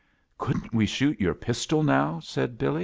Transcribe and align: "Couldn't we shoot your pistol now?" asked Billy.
"Couldn't 0.39 0.73
we 0.73 0.87
shoot 0.87 1.21
your 1.21 1.35
pistol 1.35 1.83
now?" 1.83 2.17
asked 2.17 2.57
Billy. 2.57 2.79